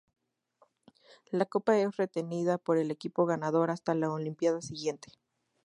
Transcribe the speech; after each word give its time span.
La 1.29 1.45
copa 1.45 1.77
es 1.77 1.95
retenida 1.95 2.57
por 2.57 2.79
el 2.79 2.89
equipo 2.89 3.27
ganador 3.27 3.69
hasta 3.69 3.93
la 3.93 4.11
Olimpiada 4.11 4.59
siguiente. 4.59 5.11